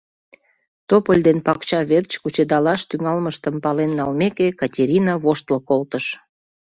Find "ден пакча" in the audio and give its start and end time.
1.27-1.79